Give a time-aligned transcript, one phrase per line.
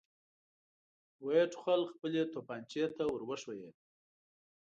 [1.23, 3.75] ويې ټوخل، خپلې توپانچې ته ور وښويېد.